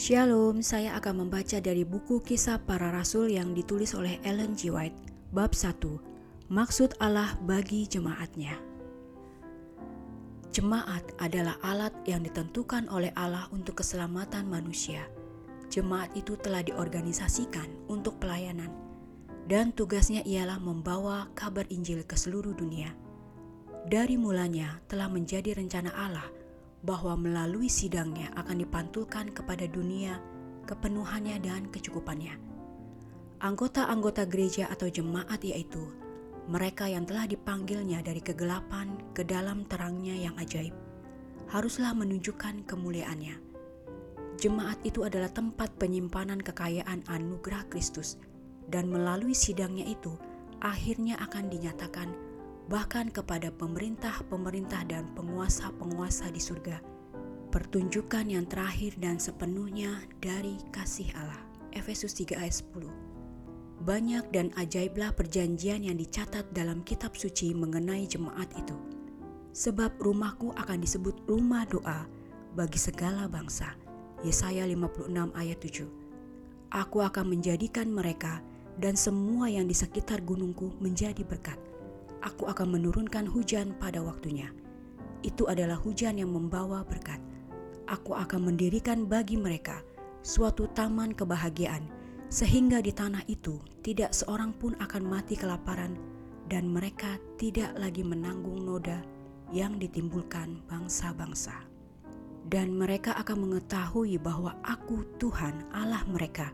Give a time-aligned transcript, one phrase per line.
[0.00, 4.72] Shalom, saya akan membaca dari buku Kisah Para Rasul yang ditulis oleh Ellen G.
[4.72, 4.96] White,
[5.28, 5.76] bab 1,
[6.48, 8.56] Maksud Allah bagi jemaatnya.
[10.56, 15.04] Jemaat adalah alat yang ditentukan oleh Allah untuk keselamatan manusia.
[15.70, 18.72] Jemaat itu telah diorganisasikan untuk pelayanan,
[19.46, 23.09] dan tugasnya ialah membawa kabar Injil ke seluruh dunia.
[23.86, 26.28] Dari mulanya telah menjadi rencana Allah–
[26.80, 30.16] bahwa melalui sidangnya akan dipantulkan kepada dunia
[30.64, 32.40] kepenuhannya dan kecukupannya.
[33.40, 35.80] Anggota-anggota gereja atau jemaat yaitu
[36.48, 40.72] mereka yang telah dipanggilnya dari kegelapan ke dalam terangnya yang ajaib,
[41.52, 43.36] haruslah menunjukkan kemuliaannya.
[44.40, 48.16] Jemaat itu adalah tempat penyimpanan kekayaan anugerah Kristus
[48.72, 50.16] dan melalui sidangnya itu
[50.64, 52.08] akhirnya akan dinyatakan
[52.70, 56.78] bahkan kepada pemerintah-pemerintah dan penguasa-penguasa di surga.
[57.50, 61.42] Pertunjukan yang terakhir dan sepenuhnya dari kasih Allah.
[61.74, 62.86] Efesus 3 ayat 10.
[63.82, 68.78] Banyak dan ajaiblah perjanjian yang dicatat dalam kitab suci mengenai jemaat itu.
[69.50, 72.06] Sebab rumahku akan disebut rumah doa
[72.54, 73.74] bagi segala bangsa.
[74.22, 75.90] Yesaya 56 ayat 7.
[76.70, 78.38] Aku akan menjadikan mereka
[78.78, 81.58] dan semua yang di sekitar gunungku menjadi berkat
[82.20, 84.52] aku akan menurunkan hujan pada waktunya.
[85.20, 87.20] Itu adalah hujan yang membawa berkat.
[87.88, 89.84] Aku akan mendirikan bagi mereka
[90.20, 91.88] suatu taman kebahagiaan,
[92.28, 95.96] sehingga di tanah itu tidak seorang pun akan mati kelaparan,
[96.46, 99.00] dan mereka tidak lagi menanggung noda
[99.50, 101.66] yang ditimbulkan bangsa-bangsa.
[102.50, 106.52] Dan mereka akan mengetahui bahwa Aku, Tuhan Allah mereka,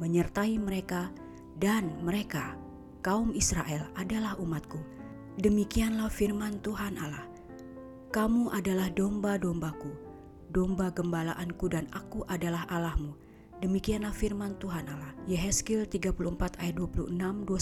[0.00, 1.12] menyertai mereka,
[1.58, 2.56] dan mereka,
[3.04, 4.97] kaum Israel, adalah umatku
[5.38, 7.22] Demikianlah firman Tuhan Allah.
[8.10, 9.86] Kamu adalah domba-dombaku,
[10.50, 13.14] domba gembalaanku dan aku adalah Allahmu.
[13.62, 15.14] Demikianlah firman Tuhan Allah.
[15.30, 17.54] Yehezkiel 34 ayat 26, 29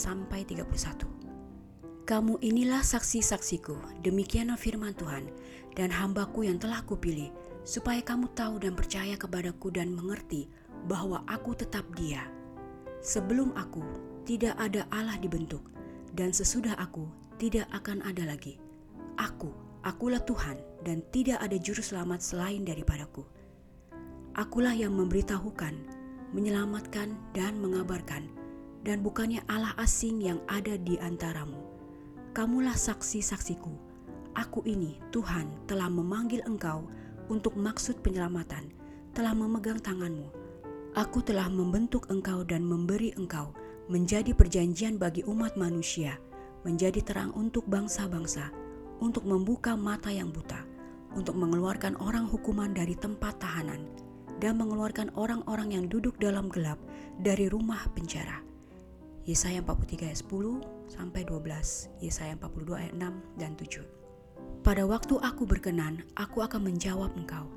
[0.00, 2.08] sampai 31.
[2.08, 5.28] Kamu inilah saksi-saksiku, demikianlah firman Tuhan,
[5.76, 7.28] dan hambaku yang telah kupilih,
[7.60, 10.48] supaya kamu tahu dan percaya kepadaku dan mengerti
[10.88, 12.24] bahwa aku tetap dia.
[13.04, 13.84] Sebelum aku,
[14.24, 15.68] tidak ada Allah dibentuk,
[16.16, 18.58] dan sesudah aku tidak akan ada lagi.
[19.14, 19.54] Aku,
[19.86, 23.22] akulah Tuhan, dan tidak ada juru selamat selain daripadaku.
[24.34, 25.74] Akulah yang memberitahukan,
[26.34, 28.26] menyelamatkan, dan mengabarkan,
[28.82, 31.58] dan bukannya Allah asing yang ada di antaramu.
[32.34, 33.74] Kamulah saksi-saksiku.
[34.38, 36.86] Aku ini, Tuhan, telah memanggil engkau
[37.26, 38.70] untuk maksud penyelamatan,
[39.14, 40.30] telah memegang tanganmu.
[40.94, 43.54] Aku telah membentuk engkau dan memberi engkau
[43.90, 46.22] menjadi perjanjian bagi umat manusia,
[46.68, 48.52] menjadi terang untuk bangsa-bangsa,
[49.00, 50.68] untuk membuka mata yang buta,
[51.16, 53.88] untuk mengeluarkan orang hukuman dari tempat tahanan,
[54.36, 56.76] dan mengeluarkan orang-orang yang duduk dalam gelap
[57.24, 58.44] dari rumah penjara.
[59.24, 63.88] Yesaya 43 ayat 10 sampai 12, Yesaya 42 ayat 6 dan 7.
[64.60, 67.48] Pada waktu aku berkenan, aku akan menjawab engkau,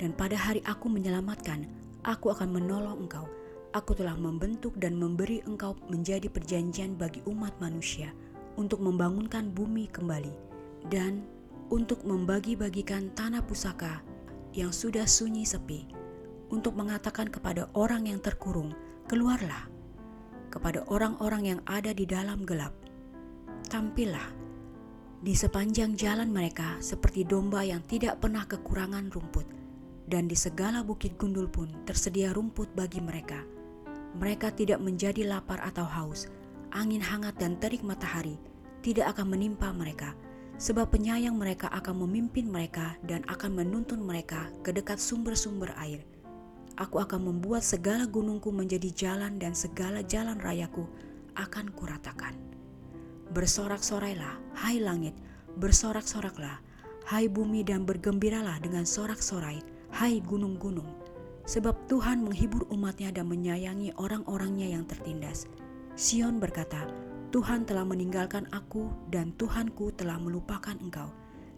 [0.00, 1.68] dan pada hari aku menyelamatkan,
[2.00, 3.28] aku akan menolong engkau
[3.74, 8.14] Aku telah membentuk dan memberi engkau menjadi perjanjian bagi umat manusia
[8.54, 10.34] untuk membangunkan bumi kembali
[10.90, 11.24] dan
[11.72, 14.04] untuk membagi-bagikan tanah pusaka
[14.54, 15.88] yang sudah sunyi sepi,
[16.52, 18.70] untuk mengatakan kepada orang yang terkurung,
[19.10, 19.66] "Keluarlah!"
[20.52, 22.72] kepada orang-orang yang ada di dalam gelap,
[23.66, 24.30] "Tampillah!"
[25.24, 29.48] di sepanjang jalan mereka seperti domba yang tidak pernah kekurangan rumput,
[30.06, 33.42] dan di segala bukit gundul pun tersedia rumput bagi mereka
[34.14, 36.30] mereka tidak menjadi lapar atau haus.
[36.74, 38.34] Angin hangat dan terik matahari
[38.82, 40.12] tidak akan menimpa mereka,
[40.58, 46.02] sebab penyayang mereka akan memimpin mereka dan akan menuntun mereka ke dekat sumber-sumber air.
[46.74, 50.82] Aku akan membuat segala gunungku menjadi jalan dan segala jalan rayaku
[51.38, 52.34] akan kuratakan.
[53.30, 55.14] Bersorak-sorailah, hai langit,
[55.54, 56.58] bersorak-soraklah,
[57.06, 59.62] hai bumi dan bergembiralah dengan sorak-sorai,
[59.94, 61.04] hai gunung-gunung
[61.44, 65.44] Sebab Tuhan menghibur umatnya dan menyayangi orang-orangnya yang tertindas.
[65.94, 66.90] Sion berkata,
[67.30, 71.06] Tuhan telah meninggalkan aku dan Tuhanku telah melupakan engkau.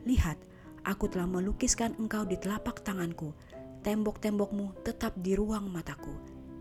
[0.04, 0.36] Lihat,
[0.84, 3.32] aku telah melukiskan engkau di telapak tanganku.
[3.80, 6.12] Tembok-tembokmu tetap di ruang mataku.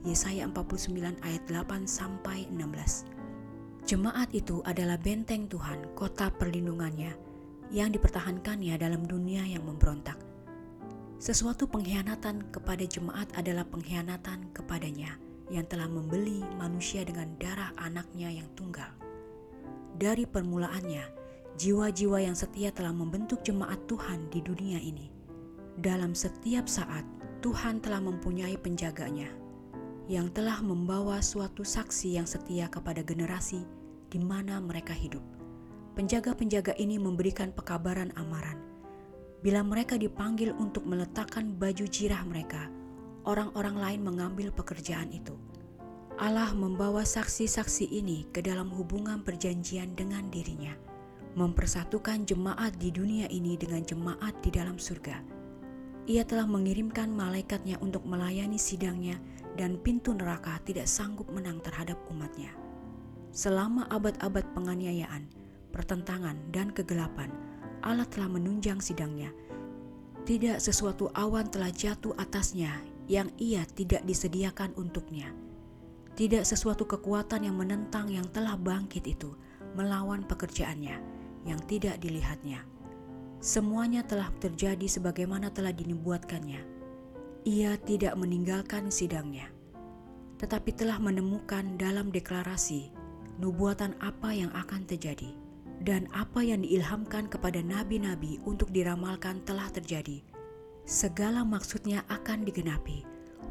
[0.08, 3.12] Yesaya 49 ayat 8 sampai 16.
[3.84, 7.12] Jemaat itu adalah benteng Tuhan, kota perlindungannya,
[7.76, 10.16] yang dipertahankannya dalam dunia yang memberontak.
[11.20, 18.50] Sesuatu pengkhianatan kepada jemaat adalah pengkhianatan kepadanya yang telah membeli manusia dengan darah anaknya yang
[18.58, 18.90] tunggal.
[19.96, 21.06] Dari permulaannya,
[21.56, 25.08] jiwa-jiwa yang setia telah membentuk jemaat Tuhan di dunia ini.
[25.80, 27.04] Dalam setiap saat,
[27.40, 29.30] Tuhan telah mempunyai penjaganya
[30.06, 33.66] yang telah membawa suatu saksi yang setia kepada generasi
[34.10, 35.22] di mana mereka hidup.
[35.98, 38.60] Penjaga-penjaga ini memberikan pekabaran amaran.
[39.42, 42.70] Bila mereka dipanggil untuk meletakkan baju jirah mereka,
[43.26, 45.36] orang-orang lain mengambil pekerjaan itu.
[46.16, 50.72] Allah membawa saksi-saksi ini ke dalam hubungan perjanjian dengan dirinya
[51.36, 55.20] mempersatukan jemaat di dunia ini dengan jemaat di dalam surga.
[56.08, 59.20] Ia telah mengirimkan malaikatnya untuk melayani sidangnya
[59.60, 62.56] dan pintu neraka tidak sanggup menang terhadap umatnya.
[63.36, 65.28] Selama abad-abad penganiayaan,
[65.76, 67.28] pertentangan, dan kegelapan,
[67.84, 69.36] Allah telah menunjang sidangnya.
[70.24, 72.72] Tidak sesuatu awan telah jatuh atasnya
[73.06, 75.30] yang ia tidak disediakan untuknya.
[76.16, 79.36] Tidak sesuatu kekuatan yang menentang yang telah bangkit itu
[79.76, 80.98] melawan pekerjaannya
[81.44, 82.64] yang tidak dilihatnya.
[83.44, 86.62] Semuanya telah terjadi sebagaimana telah dinubuatkannya.
[87.46, 89.54] Ia tidak meninggalkan sidangnya,
[90.42, 92.90] tetapi telah menemukan dalam deklarasi
[93.38, 95.30] nubuatan apa yang akan terjadi
[95.84, 100.24] dan apa yang diilhamkan kepada nabi-nabi untuk diramalkan telah terjadi.
[100.86, 103.04] Segala maksudnya akan digenapi,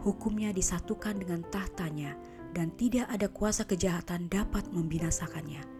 [0.07, 2.15] hukumnya disatukan dengan tahtanya,
[2.55, 5.75] dan tidak ada kuasa kejahatan dapat membinasakannya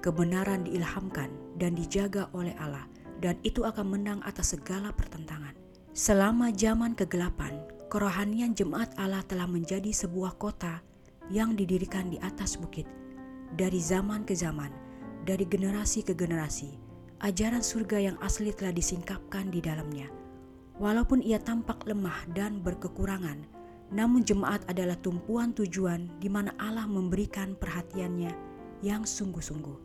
[0.00, 1.28] Kebenaran diilhamkan
[1.60, 2.88] dan dijaga oleh Allah
[3.20, 5.52] dan itu akan menang atas segala pertentangan.
[5.92, 7.60] Selama zaman kegelapan,
[7.92, 10.80] kerohanian jemaat Allah telah menjadi sebuah kota
[11.28, 12.88] yang didirikan di atas bukit.
[13.52, 14.72] Dari zaman ke zaman,
[15.28, 16.80] dari generasi ke generasi,
[17.20, 20.08] ajaran surga yang asli telah disingkapkan di dalamnya.
[20.80, 23.44] Walaupun ia tampak lemah dan berkekurangan,
[23.92, 28.32] namun jemaat adalah tumpuan tujuan di mana Allah memberikan perhatiannya
[28.80, 29.76] yang sungguh-sungguh.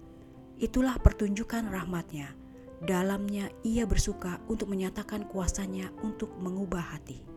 [0.63, 2.31] Itulah pertunjukan rahmatnya.
[2.79, 7.27] Dalamnya ia bersuka untuk menyatakan kuasanya untuk mengubah hati.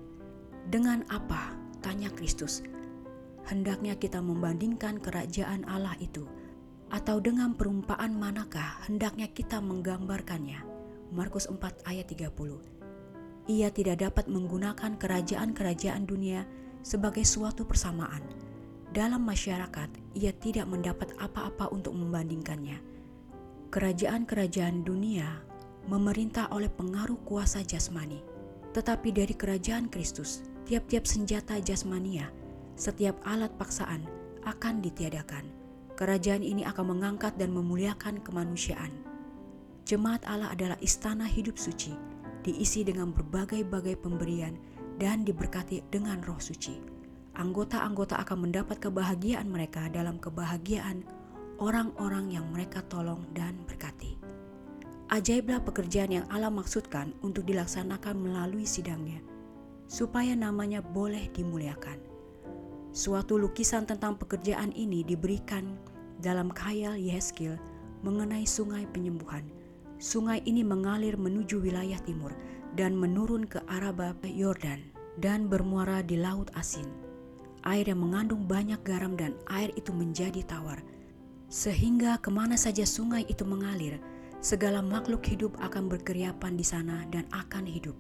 [0.70, 1.58] Dengan apa?
[1.82, 2.62] Tanya Kristus.
[3.42, 6.30] Hendaknya kita membandingkan kerajaan Allah itu.
[6.94, 10.62] Atau dengan perumpaan manakah hendaknya kita menggambarkannya?
[11.10, 11.58] Markus 4
[11.90, 12.77] ayat 30.
[13.48, 16.44] Ia tidak dapat menggunakan kerajaan-kerajaan dunia
[16.84, 18.20] sebagai suatu persamaan.
[18.92, 22.98] Dalam masyarakat, ia tidak mendapat apa-apa untuk membandingkannya
[23.68, 25.28] Kerajaan-kerajaan dunia
[25.92, 28.24] memerintah oleh pengaruh kuasa jasmani,
[28.72, 32.32] tetapi dari kerajaan Kristus, tiap-tiap senjata jasmania,
[32.80, 34.08] setiap alat paksaan
[34.48, 35.44] akan ditiadakan.
[36.00, 38.88] Kerajaan ini akan mengangkat dan memuliakan kemanusiaan.
[39.84, 41.92] Jemaat Allah adalah istana hidup suci,
[42.42, 44.54] diisi dengan berbagai-bagai pemberian
[44.98, 46.78] dan diberkati dengan roh suci.
[47.38, 51.06] Anggota-anggota akan mendapat kebahagiaan mereka dalam kebahagiaan
[51.62, 54.18] orang-orang yang mereka tolong dan berkati.
[55.08, 59.22] Ajaiblah pekerjaan yang Allah maksudkan untuk dilaksanakan melalui sidangnya,
[59.88, 61.96] supaya namanya boleh dimuliakan.
[62.92, 65.78] Suatu lukisan tentang pekerjaan ini diberikan
[66.18, 67.56] dalam khayal Yehezkiel
[68.02, 69.57] mengenai sungai penyembuhan.
[69.98, 72.30] Sungai ini mengalir menuju wilayah timur
[72.78, 76.86] dan menurun ke Araba Yordan dan bermuara di Laut Asin.
[77.66, 80.78] Air yang mengandung banyak garam dan air itu menjadi tawar
[81.48, 83.96] sehingga ke mana saja sungai itu mengalir,
[84.44, 87.96] segala makhluk hidup akan berkeriapan di sana dan akan hidup.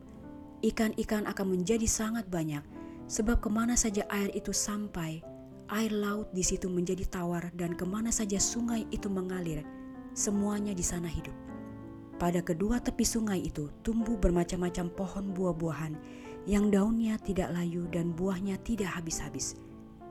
[0.60, 2.60] Ikan-ikan akan menjadi sangat banyak,
[3.08, 5.24] sebab ke mana saja air itu sampai,
[5.72, 9.64] air laut di situ menjadi tawar dan ke mana saja sungai itu mengalir,
[10.12, 11.47] semuanya di sana hidup.
[12.18, 15.94] Pada kedua tepi sungai itu tumbuh bermacam-macam pohon buah-buahan
[16.50, 19.54] yang daunnya tidak layu dan buahnya tidak habis-habis.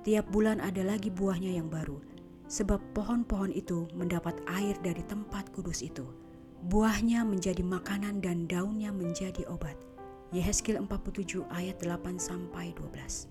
[0.08, 2.00] Tiap bulan ada lagi buahnya yang baru
[2.48, 6.08] sebab pohon-pohon itu mendapat air dari tempat kudus itu.
[6.72, 9.76] Buahnya menjadi makanan dan daunnya menjadi obat.
[10.32, 13.28] Yehezkiel 47 ayat 8 sampai 12.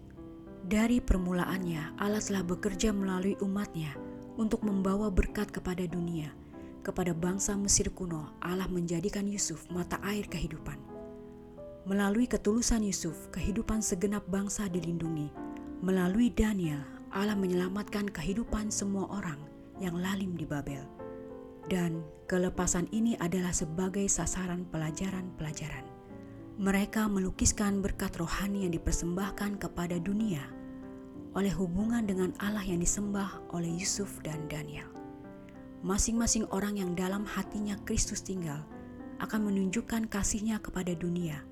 [0.69, 3.93] Dari permulaannya Allah telah bekerja melalui umatnya
[4.37, 6.33] untuk membawa berkat kepada dunia.
[6.87, 10.79] Kepada bangsa Mesir kuno, Allah menjadikan Yusuf mata air kehidupan.
[11.83, 15.35] Melalui ketulusan Yusuf, kehidupan segenap bangsa dilindungi.
[15.83, 19.43] Melalui Daniel, Allah menyelamatkan kehidupan semua orang
[19.83, 20.87] yang lalim di Babel.
[21.67, 25.83] Dan kelepasan ini adalah sebagai sasaran pelajaran-pelajaran.
[26.63, 30.47] Mereka melukiskan berkat rohani yang dipersembahkan kepada dunia
[31.35, 34.87] oleh hubungan dengan Allah yang disembah oleh Yusuf dan Daniel.
[35.87, 38.67] Masing-masing orang yang dalam hatinya Kristus tinggal
[39.23, 41.47] akan menunjukkan kasihnya kepada dunia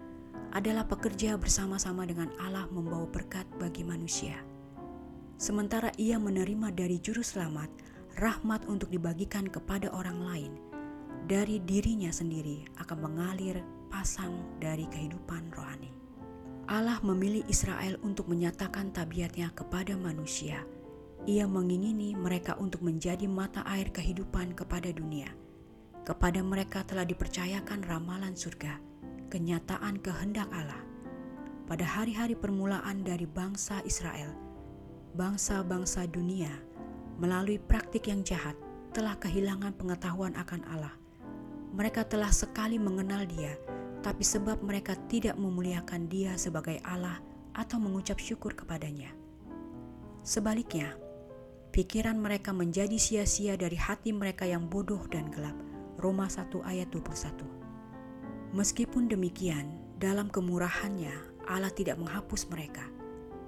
[0.50, 4.42] adalah pekerja bersama-sama dengan Allah membawa berkat bagi manusia
[5.44, 7.68] sementara ia menerima dari juru selamat
[8.16, 10.52] rahmat untuk dibagikan kepada orang lain.
[11.24, 15.88] dari dirinya sendiri akan mengalir pasang dari kehidupan rohani.
[16.68, 20.68] Allah memilih Israel untuk menyatakan tabiatnya kepada manusia.
[21.24, 25.32] Ia mengingini mereka untuk menjadi mata air kehidupan kepada dunia.
[26.04, 28.76] Kepada mereka telah dipercayakan ramalan surga,
[29.32, 30.84] kenyataan kehendak Allah.
[31.64, 34.36] Pada hari-hari permulaan dari bangsa Israel,
[35.16, 36.52] bangsa-bangsa dunia
[37.16, 38.52] melalui praktik yang jahat
[38.92, 40.92] telah kehilangan pengetahuan akan Allah.
[41.72, 43.56] Mereka telah sekali mengenal Dia
[44.04, 47.16] tapi sebab mereka tidak memuliakan Dia sebagai Allah
[47.56, 49.08] atau mengucap syukur kepadanya.
[50.20, 50.92] Sebaliknya,
[51.74, 55.58] pikiran mereka menjadi sia-sia dari hati mereka yang bodoh dan gelap.
[55.98, 58.54] Roma 1 ayat 21.
[58.54, 61.10] Meskipun demikian, dalam kemurahannya
[61.50, 62.86] Allah tidak menghapus mereka.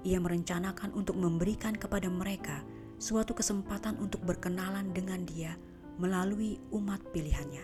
[0.03, 2.67] Ia merencanakan untuk memberikan kepada mereka
[2.99, 5.55] suatu kesempatan untuk berkenalan dengan Dia
[5.95, 7.63] melalui umat pilihannya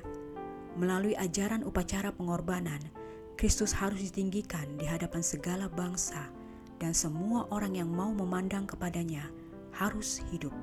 [0.80, 2.80] Melalui ajaran upacara pengorbanan,
[3.36, 6.32] Kristus harus ditinggikan di hadapan segala bangsa,
[6.80, 9.28] dan semua orang yang mau memandang kepadanya
[9.76, 10.54] harus hidup.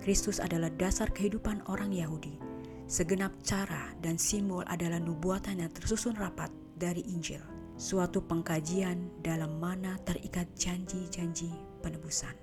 [0.00, 2.38] Kristus adalah dasar kehidupan orang Yahudi.
[2.86, 6.48] Segenap cara dan simbol adalah nubuatan yang tersusun rapat
[6.78, 7.42] dari Injil,
[7.74, 11.50] suatu pengkajian dalam mana terikat janji-janji
[11.82, 12.34] penebusan.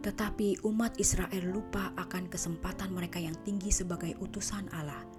[0.00, 5.04] Tetapi umat Israel lupa akan kesempatan mereka yang tinggi sebagai utusan Allah–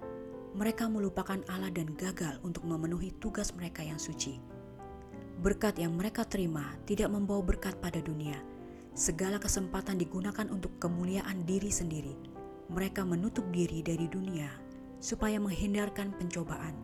[0.50, 4.42] mereka melupakan Allah dan gagal untuk memenuhi tugas mereka yang suci.
[5.38, 8.34] Berkat yang mereka terima tidak membawa berkat pada dunia.
[8.92, 12.14] Segala kesempatan digunakan untuk kemuliaan diri sendiri.
[12.70, 14.50] Mereka menutup diri dari dunia
[15.02, 16.76] supaya menghindarkan pencobaan,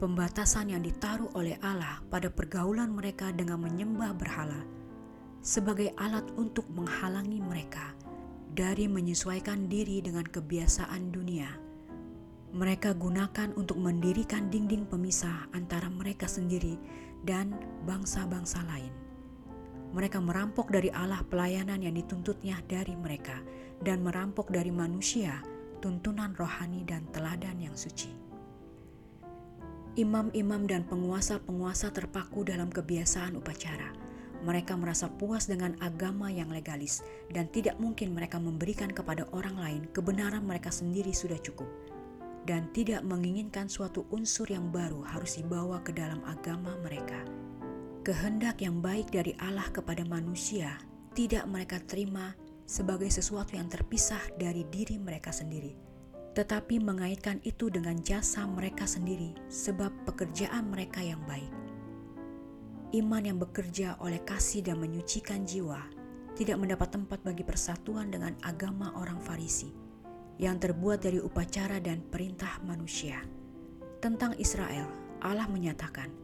[0.00, 4.64] pembatasan yang ditaruh oleh Allah pada pergaulan mereka dengan menyembah berhala
[5.44, 7.92] sebagai alat untuk menghalangi mereka
[8.56, 11.64] dari menyesuaikan diri dengan kebiasaan dunia
[12.54, 16.78] mereka gunakan untuk mendirikan dinding pemisah antara mereka sendiri
[17.26, 17.50] dan
[17.82, 19.03] bangsa-bangsa lain.
[19.94, 23.38] Mereka merampok dari Allah pelayanan yang dituntutnya dari mereka,
[23.78, 25.38] dan merampok dari manusia
[25.78, 28.10] tuntunan rohani dan teladan yang suci.
[29.94, 33.94] Imam-imam dan penguasa-penguasa terpaku dalam kebiasaan upacara.
[34.42, 39.82] Mereka merasa puas dengan agama yang legalis, dan tidak mungkin mereka memberikan kepada orang lain
[39.94, 41.70] kebenaran mereka sendiri sudah cukup
[42.44, 47.24] dan tidak menginginkan suatu unsur yang baru harus dibawa ke dalam agama mereka.
[48.04, 50.76] Kehendak yang baik dari Allah kepada manusia
[51.16, 52.36] tidak mereka terima
[52.68, 55.72] sebagai sesuatu yang terpisah dari diri mereka sendiri,
[56.36, 61.48] tetapi mengaitkan itu dengan jasa mereka sendiri sebab pekerjaan mereka yang baik.
[62.92, 65.80] Iman yang bekerja oleh kasih dan menyucikan jiwa
[66.36, 69.72] tidak mendapat tempat bagi persatuan dengan agama orang Farisi
[70.36, 73.24] yang terbuat dari upacara dan perintah manusia.
[74.04, 74.92] Tentang Israel,
[75.24, 76.23] Allah menyatakan,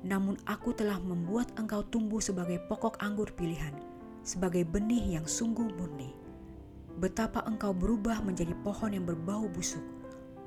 [0.00, 3.76] "Namun aku telah membuat engkau tumbuh sebagai pokok anggur pilihan,
[4.24, 6.16] sebagai benih yang sungguh murni.
[7.00, 9.84] Betapa engkau berubah menjadi pohon yang berbau busuk,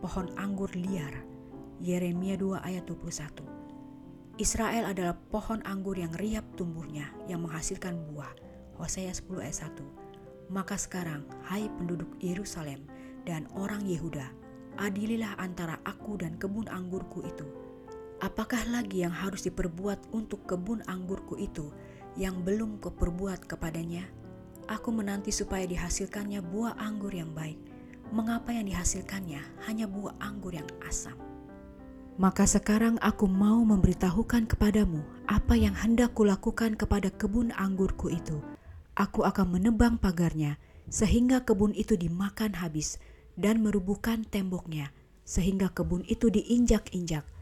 [0.02, 1.26] pohon anggur liar."
[1.84, 3.44] Yeremia 2 ayat 21.
[4.42, 8.34] Israel adalah pohon anggur yang riap tumbuhnya, yang menghasilkan buah.
[8.82, 9.86] Hosea 10 ayat 1.
[10.50, 12.86] Maka sekarang, hai penduduk Yerusalem,
[13.30, 14.26] dan orang Yehuda,
[14.82, 17.46] adililah antara aku dan kebun anggurku itu.
[18.24, 21.76] Apakah lagi yang harus diperbuat untuk kebun anggurku itu
[22.16, 24.08] yang belum kuperbuat kepadanya?
[24.72, 27.60] Aku menanti supaya dihasilkannya buah anggur yang baik.
[28.16, 31.20] Mengapa yang dihasilkannya hanya buah anggur yang asam?
[32.16, 38.40] Maka sekarang aku mau memberitahukan kepadamu apa yang hendak kulakukan kepada kebun anggurku itu.
[38.96, 40.56] Aku akan menebang pagarnya,
[40.88, 43.04] sehingga kebun itu dimakan habis,
[43.36, 44.96] dan merubuhkan temboknya,
[45.28, 47.33] sehingga kebun itu diinjak-injak.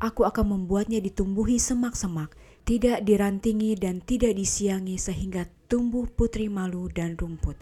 [0.00, 2.32] Aku akan membuatnya ditumbuhi semak-semak,
[2.64, 7.60] tidak dirantingi dan tidak disiangi sehingga tumbuh putri malu dan rumput.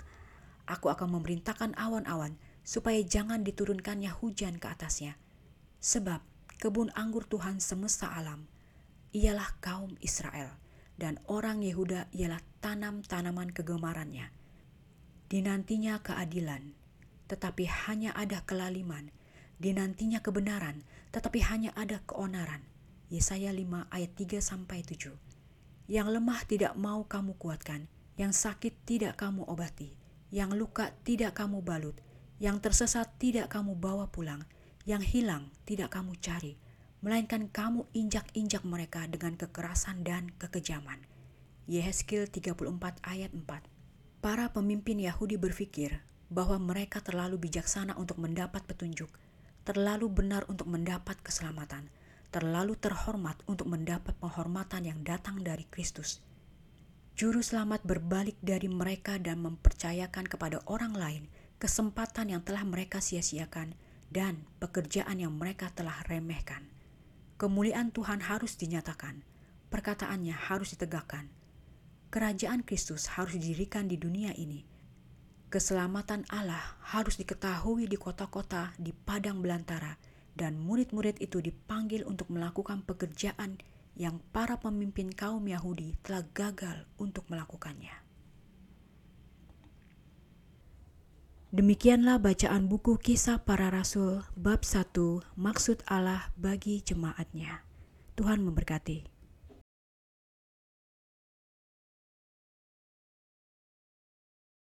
[0.70, 5.18] Aku akan memerintahkan awan-awan supaya jangan diturunkannya hujan ke atasnya.
[5.82, 6.22] Sebab
[6.62, 8.46] kebun anggur Tuhan semesta alam
[9.10, 10.54] ialah kaum Israel
[10.94, 14.30] dan orang Yehuda ialah tanam-tanaman kegemarannya.
[15.26, 16.74] Dinantinya keadilan,
[17.26, 19.10] tetapi hanya ada kelaliman.
[19.58, 22.62] Dinantinya kebenaran, tetapi hanya ada keonaran.
[23.10, 25.10] Yesaya 5 ayat 3 sampai 7.
[25.90, 29.94] Yang lemah tidak mau kamu kuatkan, yang sakit tidak kamu obati,
[30.30, 31.96] yang luka tidak kamu balut,
[32.38, 34.44] yang tersesat tidak kamu bawa pulang,
[34.84, 36.60] yang hilang tidak kamu cari,
[37.00, 41.02] melainkan kamu injak-injak mereka dengan kekerasan dan kekejaman.
[41.68, 42.64] Yehezkiel 34
[43.04, 43.44] ayat 4
[44.18, 49.08] Para pemimpin Yahudi berpikir bahwa mereka terlalu bijaksana untuk mendapat petunjuk,
[49.68, 51.92] terlalu benar untuk mendapat keselamatan,
[52.32, 56.24] terlalu terhormat untuk mendapat penghormatan yang datang dari Kristus.
[57.20, 61.28] Juru selamat berbalik dari mereka dan mempercayakan kepada orang lain
[61.60, 63.76] kesempatan yang telah mereka sia-siakan
[64.08, 66.64] dan pekerjaan yang mereka telah remehkan.
[67.36, 69.20] Kemuliaan Tuhan harus dinyatakan,
[69.68, 71.28] perkataannya harus ditegakkan.
[72.08, 74.64] Kerajaan Kristus harus didirikan di dunia ini.
[75.48, 79.96] Keselamatan Allah harus diketahui di kota-kota, di padang belantara,
[80.36, 83.56] dan murid-murid itu dipanggil untuk melakukan pekerjaan
[83.96, 87.96] yang para pemimpin kaum Yahudi telah gagal untuk melakukannya.
[91.48, 94.92] Demikianlah bacaan buku kisah para rasul bab 1
[95.40, 97.64] maksud Allah bagi jemaatnya.
[98.20, 99.17] Tuhan memberkati.